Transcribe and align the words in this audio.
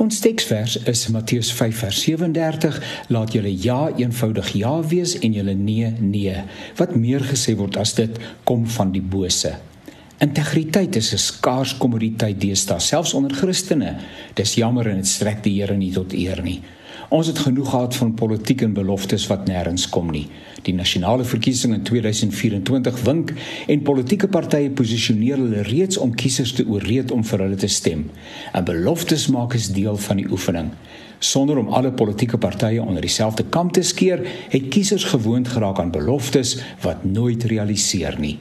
Ons 0.00 0.16
teksvers 0.24 0.78
is 0.88 1.02
Matteus 1.12 1.50
5 1.52 1.82
vers 1.82 1.98
37, 2.06 2.76
laat 3.12 3.34
julle 3.36 3.50
ja 3.52 3.90
eenvoudig 4.00 4.54
ja 4.56 4.72
wees 4.88 5.12
en 5.20 5.34
julle 5.36 5.52
nee 5.52 5.90
nee. 6.00 6.38
Wat 6.78 6.94
meer 6.96 7.20
gesê 7.28 7.52
word 7.58 7.76
as 7.82 7.92
dit 7.98 8.16
kom 8.48 8.64
van 8.78 8.94
die 8.94 9.04
bose. 9.04 9.52
Integriteit 10.24 10.96
is 10.96 11.12
'n 11.12 11.18
skaars 11.18 11.76
kommoditeit 11.76 12.40
deesdae, 12.40 12.80
selfs 12.80 13.12
onder 13.14 13.36
Christene. 13.36 13.96
Dis 14.34 14.54
jammer 14.54 14.88
en 14.88 14.96
dit 14.96 15.06
strek 15.06 15.42
die 15.42 15.60
Here 15.60 15.76
nie 15.76 15.92
tot 15.92 16.12
eer 16.12 16.42
nie. 16.42 16.62
Ons 17.10 17.26
het 17.26 17.38
genoeg 17.38 17.70
gehad 17.70 17.96
van 17.96 18.12
politiek 18.14 18.60
en 18.62 18.72
beloftes 18.72 19.24
wat 19.26 19.48
nêrens 19.50 19.88
kom 19.90 20.12
nie. 20.14 20.28
Die 20.62 20.74
nasionale 20.74 21.24
verkiesing 21.26 21.72
in 21.74 21.82
2024 21.82 23.00
wink 23.02 23.32
en 23.66 23.82
politieke 23.82 24.28
partye 24.30 24.70
posisioneer 24.70 25.40
hulle 25.42 25.64
reeds 25.66 25.98
om 25.98 26.12
kiesers 26.14 26.52
te 26.54 26.62
ooreed 26.70 27.10
om 27.10 27.24
vir 27.26 27.42
hulle 27.42 27.58
te 27.58 27.66
stem. 27.66 28.04
En 28.54 28.68
beloftes 28.68 29.26
maak 29.34 29.56
is 29.58 29.72
deel 29.74 29.98
van 30.04 30.22
die 30.22 30.28
oefening. 30.30 30.70
Sonder 31.18 31.58
om 31.58 31.72
alle 31.74 31.90
politieke 31.90 32.38
partye 32.38 32.78
onder 32.82 33.02
dieselfde 33.02 33.48
kam 33.50 33.74
te 33.74 33.82
skeer, 33.82 34.22
het 34.54 34.70
kiesers 34.70 35.08
gewoond 35.10 35.50
geraak 35.50 35.82
aan 35.82 35.90
beloftes 35.90 36.60
wat 36.86 37.02
nooit 37.04 37.44
realiseer 37.50 38.20
nie. 38.22 38.36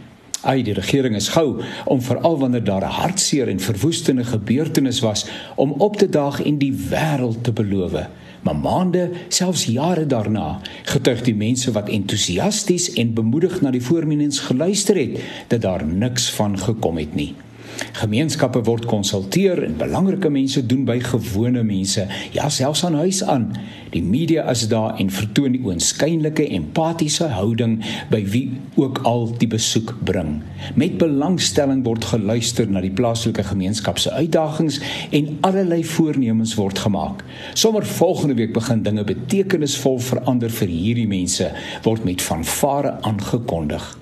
Ai 0.45 0.61
die 0.63 0.77
regering 0.77 1.17
is 1.17 1.33
gou 1.33 1.58
om 1.89 2.05
veral 2.05 2.38
wanneer 2.38 2.63
daar 2.63 2.86
'n 2.86 2.97
hartseer 3.02 3.49
en 3.49 3.59
verwoestende 3.59 4.23
gebeurtenis 4.23 4.99
was 4.99 5.25
om 5.55 5.72
op 5.72 5.97
te 5.97 6.09
daag 6.09 6.44
en 6.44 6.58
die 6.58 6.73
wêreld 6.73 7.44
te 7.44 7.52
beloof. 7.52 7.97
Maar 8.41 8.55
maande, 8.55 9.09
selfs 9.27 9.66
jare 9.66 10.05
daarna, 10.05 10.59
getuig 10.84 11.21
die 11.27 11.35
mense 11.35 11.71
wat 11.75 11.89
entoesiasties 11.89 12.93
en 12.93 13.13
bemoedig 13.13 13.61
na 13.61 13.71
die 13.71 13.84
voormenings 13.84 14.39
geluister 14.39 14.95
het, 14.95 15.20
dat 15.47 15.61
daar 15.61 15.85
niks 15.85 16.30
van 16.38 16.59
gekom 16.59 16.97
het 16.97 17.16
nie. 17.16 17.33
Gemeenskappe 18.00 18.62
word 18.64 18.86
konsulteer 18.88 19.64
en 19.66 19.78
belangrike 19.80 20.30
mense 20.32 20.62
doen 20.66 20.86
by 20.88 21.00
gewone 21.04 21.64
mense, 21.68 22.05
ja 22.36 22.50
selfs 22.50 22.86
aan 22.88 22.95
huis 23.02 23.23
aan. 23.23 23.50
Die 23.94 24.04
media 24.05 24.45
is 24.52 24.68
daar 24.70 25.00
en 25.02 25.09
vertoon 25.12 25.56
die 25.56 25.61
oënskynlike 25.66 26.45
empatiese 26.53 27.28
houding 27.34 27.80
by 28.11 28.22
wie 28.34 28.45
ook 28.80 29.02
al 29.09 29.28
die 29.42 29.50
besoek 29.50 29.95
bring. 30.06 30.39
Met 30.80 31.00
belangstelling 31.02 31.81
word 31.88 32.06
geluister 32.11 32.70
na 32.70 32.84
die 32.86 32.94
plaaslike 32.94 33.44
gemeenskap 33.50 34.00
se 34.00 34.14
uitdagings 34.14 34.80
en 35.16 35.31
allerlei 35.48 35.81
voornemens 35.83 36.54
word 36.59 36.80
gemaak. 36.86 37.23
Sommige 37.54 37.98
volgende 38.00 38.38
week 38.39 38.54
begin 38.54 38.83
dinge 38.86 39.04
betekenisvol 39.04 40.00
verander 40.00 40.54
vir 40.61 40.70
hierdie 40.70 41.09
mense 41.09 41.50
word 41.83 42.06
met 42.06 42.22
vanvare 42.22 42.98
aangekondig. 43.02 43.95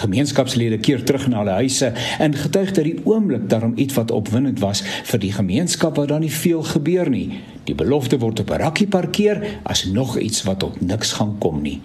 Gemeenskapslede 0.00 0.78
keer 0.78 1.04
terug 1.04 1.28
na 1.28 1.42
hulle 1.42 1.58
huise 1.60 1.92
en 2.18 2.34
getuig 2.34 2.72
dat 2.72 2.84
die 2.84 3.00
oomblik 3.04 3.48
daarom 3.50 3.72
iets 3.76 3.94
wat 3.94 4.10
opwindend 4.10 4.60
was 4.62 4.82
vir 5.10 5.20
die 5.22 5.32
gemeenskap 5.32 5.96
waar 5.96 6.10
dan 6.10 6.24
nie 6.24 6.32
veel 6.32 6.62
gebeur 6.62 7.10
nie. 7.10 7.40
Die 7.64 7.74
belofte 7.74 8.18
word 8.18 8.40
op 8.40 8.50
'n 8.50 8.62
rakkie 8.64 8.86
parkeer 8.86 9.60
as 9.62 9.84
nog 9.84 10.18
iets 10.18 10.42
wat 10.42 10.62
op 10.62 10.80
niks 10.80 11.12
gaan 11.12 11.38
kom 11.38 11.62
nie. 11.62 11.80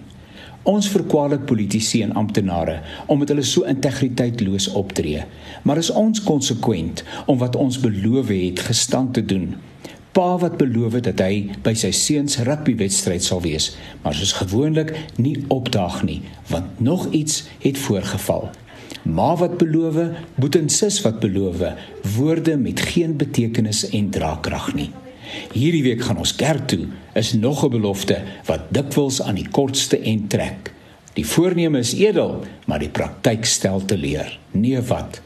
Ons 0.62 0.88
verkwalik 0.88 1.44
politici 1.46 2.02
en 2.02 2.12
amptenare 2.12 2.80
omdat 3.06 3.28
hulle 3.28 3.42
so 3.42 3.62
integriteitloos 3.62 4.68
optree, 4.68 5.22
maar 5.62 5.76
is 5.76 5.90
ons 5.90 6.22
konsekwent 6.22 7.04
om 7.26 7.38
wat 7.38 7.56
ons 7.56 7.80
beloof 7.80 8.28
het 8.28 8.60
gestand 8.60 9.14
te 9.14 9.24
doen 9.24 9.54
pa 10.16 10.38
wat 10.40 10.56
beloof 10.56 10.94
het 10.96 11.10
dat 11.10 11.20
hy 11.20 11.50
by 11.64 11.74
sy 11.76 11.90
seuns 11.92 12.38
rugbywedstryd 12.48 13.24
sal 13.24 13.42
wees, 13.44 13.74
maar 14.00 14.16
soos 14.16 14.32
gewoonlik 14.38 14.94
nie 15.20 15.34
opdaag 15.52 16.00
nie, 16.08 16.22
want 16.48 16.80
nog 16.80 17.10
iets 17.12 17.42
het 17.60 17.76
voorgeval. 17.84 18.48
Ma 19.04 19.34
wat 19.36 19.58
beloof, 19.60 19.98
boet 20.40 20.56
en 20.56 20.70
sis 20.72 21.02
wat 21.04 21.20
beloof, 21.20 21.60
woorde 22.16 22.56
met 22.56 22.80
geen 22.94 23.18
betekenis 23.20 23.84
en 23.92 24.08
draagkrag 24.10 24.72
nie. 24.78 24.88
Hierdie 25.52 25.84
week 25.84 26.06
gaan 26.06 26.22
ons 26.22 26.32
kerk 26.38 26.64
toe, 26.70 26.86
is 27.14 27.34
nog 27.36 27.64
'n 27.64 27.76
belofte 27.76 28.22
wat 28.46 28.72
dikwels 28.72 29.20
aan 29.22 29.36
die 29.36 29.48
kortste 29.48 29.98
end 30.00 30.30
trek. 30.30 30.72
Die 31.16 31.24
voorneme 31.24 31.80
is 31.80 31.94
edel, 31.96 32.42
maar 32.68 32.82
die 32.82 32.92
praktyk 32.92 33.46
stel 33.48 33.80
te 33.88 33.96
leer. 33.96 34.34
Nee 34.52 34.80
wat? 34.90 35.20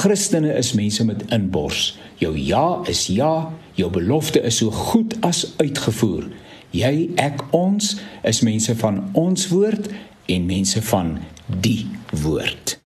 Christene 0.00 0.54
is 0.56 0.72
mense 0.72 1.04
met 1.04 1.26
inbors. 1.36 1.98
Jou 2.20 2.32
ja 2.38 2.80
is 2.88 3.06
ja, 3.12 3.52
jou 3.76 3.90
belofte 3.92 4.40
is 4.40 4.62
so 4.62 4.70
goed 4.70 5.16
as 5.20 5.44
uitgevoer. 5.60 6.30
Jy, 6.74 7.10
ek, 7.20 7.44
ons 7.54 7.92
is 8.26 8.40
mense 8.46 8.72
van 8.80 9.02
ons 9.12 9.48
woord 9.52 9.90
en 10.32 10.48
mense 10.48 10.80
van 10.88 11.18
die 11.60 11.84
woord. 12.24 12.78